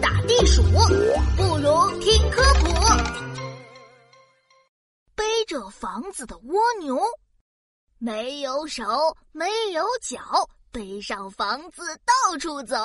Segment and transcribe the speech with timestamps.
[0.00, 2.68] 打地鼠，不如听科普。
[5.14, 6.98] 背着房子的蜗牛，
[7.98, 8.84] 没有手，
[9.32, 12.76] 没有脚，背上房子到处走。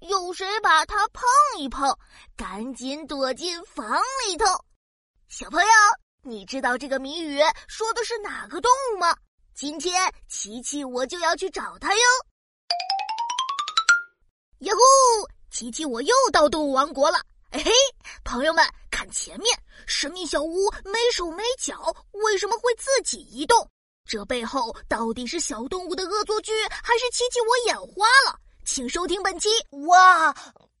[0.00, 1.22] 有谁把它碰
[1.58, 1.96] 一碰，
[2.36, 4.44] 赶紧躲进房里头。
[5.28, 5.68] 小朋友，
[6.22, 9.16] 你知道这个谜语说的是哪个动物吗？
[9.54, 12.00] 今天琪琪我就要去找它哟。
[15.54, 17.18] 琪琪我又到动物王国了。
[17.50, 17.70] 哎嘿，
[18.24, 23.70] 朋友们，看前面，神秘小屋没手没脚，为什么会自己移动？
[24.04, 26.50] 这背后到底是小动物的恶作剧，
[26.82, 28.36] 还是琪琪我眼花了？
[28.64, 29.48] 请收听本期。
[29.86, 30.34] 哇，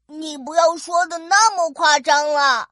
[0.08, 2.68] 你不要说的那么夸张了，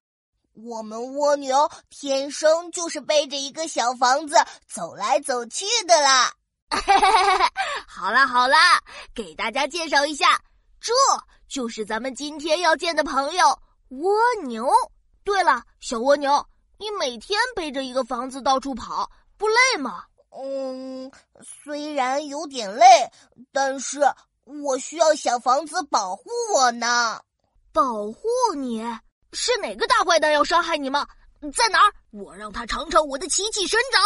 [0.54, 4.34] 我们蜗牛天生就是背着一个小房子
[4.66, 6.32] 走来走去的啦。
[7.86, 8.82] 好啦好啦，
[9.14, 10.40] 给大家介绍一下，
[10.80, 10.92] 这
[11.52, 14.10] 就是咱们今天要见的朋友蜗
[14.44, 14.66] 牛。
[15.22, 16.46] 对了，小蜗牛，
[16.78, 20.02] 你每天背着一个房子到处跑，不累吗？
[20.30, 21.12] 嗯，
[21.44, 22.86] 虽然有点累，
[23.52, 24.00] 但是。
[24.44, 27.22] 我需要小房子保护我呢，
[27.72, 28.82] 保护你
[29.32, 31.06] 是哪个大坏蛋要伤害你吗？
[31.54, 31.92] 在哪儿？
[32.10, 34.02] 我让他尝尝我的奇迹神掌。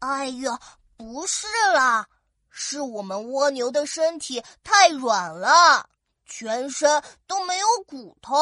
[0.00, 0.60] 哎呀，
[0.98, 2.06] 不是啦，
[2.50, 5.88] 是我们蜗牛的身体太软了，
[6.34, 8.34] 全身都没有骨头，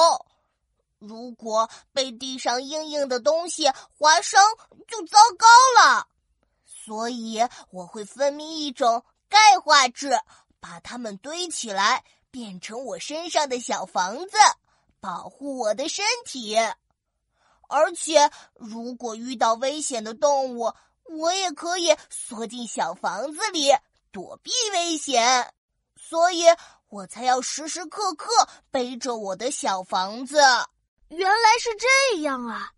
[1.01, 4.41] 如果被地上硬硬的东西划伤
[4.87, 5.47] 就糟糕
[5.83, 6.07] 了，
[6.65, 7.41] 所以
[7.73, 10.21] 我会分泌一种钙化质。
[10.61, 14.37] 把它们堆起来，变成我身上的小房子，
[15.01, 16.55] 保护我的身体。
[17.67, 20.75] 而且，如果遇到危险的动物，
[21.05, 23.75] 我也可以缩进小房子里
[24.13, 25.55] 躲避危险。
[25.97, 26.45] 所以
[26.91, 28.29] 我才要时时刻刻
[28.69, 30.39] 背着我的小房子。
[31.09, 32.71] 原来是这样啊！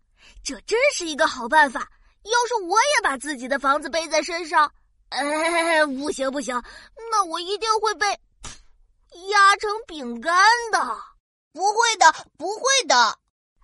[0.43, 1.89] 这真是一个好办法。
[2.21, 4.71] 要是我也把自己的房子背在身上。
[5.09, 6.61] 哎，不行不行，
[7.11, 8.07] 那我一定会被
[9.29, 10.31] 压成饼干
[10.71, 10.79] 的。
[11.51, 12.95] 不会的，不会的。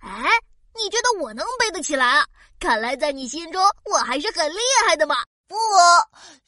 [0.00, 0.30] 哎，
[0.74, 2.26] 你觉得我能背得起来啊？
[2.58, 5.14] 看来在你心中我还是很厉害的嘛。
[5.46, 5.56] 不，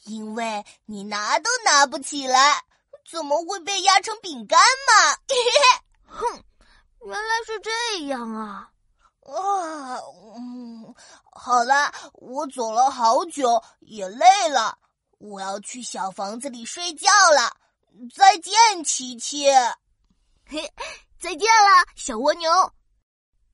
[0.04, 2.62] 因为你拿都拿不起来，
[3.08, 5.16] 怎么会被压成饼干嘛？
[6.06, 6.42] 哼，
[7.06, 8.68] 原来是这样啊。
[9.24, 9.98] 啊，
[10.36, 10.94] 嗯，
[11.30, 14.78] 好了，我走了好久，也累了。
[15.18, 17.56] 我要去小房子里睡觉了，
[18.14, 18.54] 再见，
[18.84, 19.46] 琪琪。
[20.44, 20.72] 嘿，
[21.20, 22.50] 再见了，小蜗牛。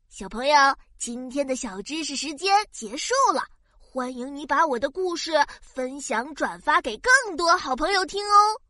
[0.09, 0.55] 小朋友，
[0.99, 3.43] 今天的小知识时间结束了，
[3.79, 8.61] 欢迎你把我的故事分享转发给更多好朋友听哦。